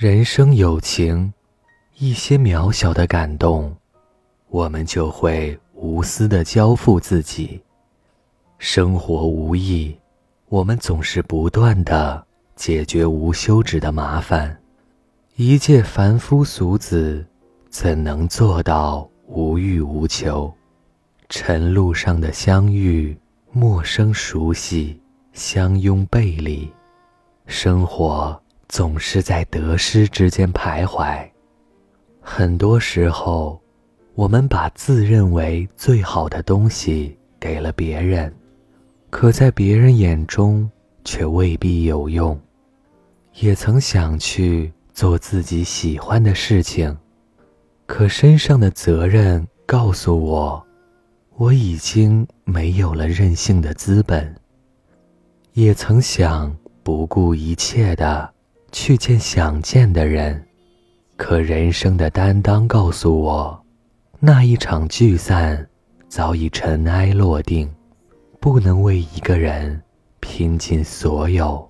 [0.00, 1.30] 人生有情，
[1.98, 3.76] 一些渺小的感动，
[4.48, 7.60] 我们就会无私的交付自己。
[8.56, 9.94] 生活无益，
[10.48, 12.26] 我们总是不断的
[12.56, 14.58] 解决无休止的麻烦。
[15.36, 17.22] 一介凡夫俗子，
[17.68, 20.50] 怎能做到无欲无求？
[21.28, 23.14] 晨路上的相遇，
[23.52, 24.98] 陌生熟悉，
[25.34, 26.72] 相拥背离，
[27.44, 28.39] 生活。
[28.70, 31.28] 总是在得失之间徘徊。
[32.20, 33.60] 很多时候，
[34.14, 38.32] 我们把自认为最好的东西给了别人，
[39.10, 40.70] 可在别人眼中
[41.04, 42.40] 却未必有用。
[43.40, 46.96] 也曾想去做自己喜欢的事情，
[47.86, 50.64] 可身上的责任告诉我，
[51.36, 54.32] 我已经没有了任性的资本。
[55.54, 58.32] 也曾想不顾一切的。
[58.72, 60.46] 去见想见的人，
[61.16, 63.64] 可人生的担当告诉我，
[64.18, 65.68] 那一场聚散
[66.08, 67.68] 早已尘埃落定，
[68.40, 69.80] 不能为一个人
[70.20, 71.68] 拼尽所有。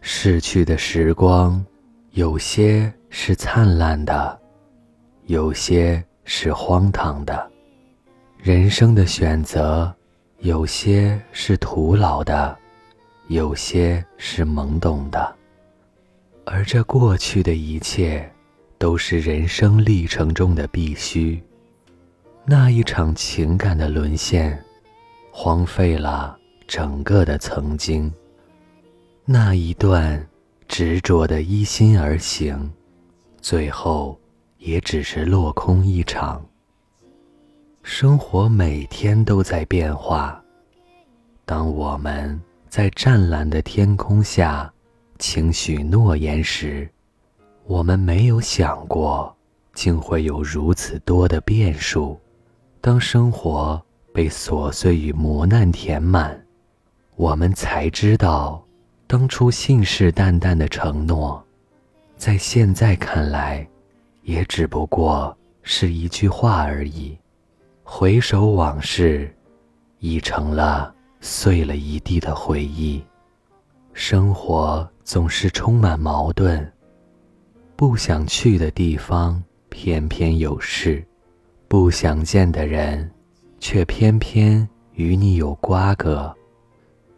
[0.00, 1.64] 逝去的时光，
[2.12, 4.38] 有些是灿烂的，
[5.24, 7.50] 有些是荒唐的。
[8.38, 9.92] 人生的选择，
[10.38, 12.56] 有些是徒劳的，
[13.28, 15.34] 有些是懵懂的。
[16.48, 18.32] 而这过去的一切，
[18.78, 21.42] 都是人生历程中的必须。
[22.44, 24.56] 那一场情感的沦陷，
[25.32, 26.38] 荒废了
[26.68, 28.10] 整个的曾经。
[29.24, 30.24] 那一段
[30.68, 32.72] 执着的依心而行，
[33.40, 34.16] 最后
[34.58, 36.40] 也只是落空一场。
[37.82, 40.40] 生活每天都在变化，
[41.44, 44.72] 当我们在湛蓝的天空下。
[45.18, 46.88] 轻许诺言时，
[47.66, 49.34] 我们没有想过，
[49.74, 52.18] 竟会有如此多的变数。
[52.80, 56.40] 当生活被琐碎与磨难填满，
[57.16, 58.64] 我们才知道，
[59.06, 61.44] 当初信誓旦旦的承诺，
[62.16, 63.66] 在现在看来，
[64.22, 67.16] 也只不过是一句话而已。
[67.82, 69.34] 回首往事，
[69.98, 73.02] 已成了碎了一地的回忆。
[73.96, 74.88] 生活。
[75.06, 76.72] 总是充满矛盾。
[77.76, 81.00] 不想去的地方，偏偏有事；
[81.68, 83.08] 不想见的人，
[83.60, 86.34] 却偏偏与你有瓜葛。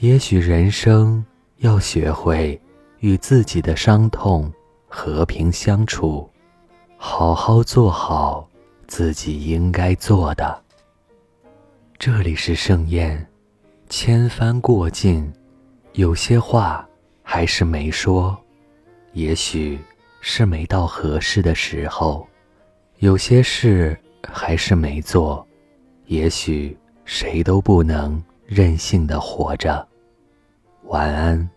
[0.00, 1.24] 也许人生
[1.60, 2.60] 要学会
[2.98, 4.52] 与自己的伤痛
[4.86, 6.28] 和平相处，
[6.98, 8.46] 好好做好
[8.86, 10.62] 自己应该做的。
[11.98, 13.26] 这里是盛宴，
[13.88, 15.32] 千帆过尽，
[15.92, 16.86] 有些话。
[17.32, 18.36] 还是没说，
[19.12, 19.78] 也许
[20.20, 22.26] 是没到合适的时候；
[22.98, 23.96] 有些事
[24.26, 25.46] 还是没做，
[26.06, 29.86] 也许谁都不能任性的活着。
[30.86, 31.48] 晚安。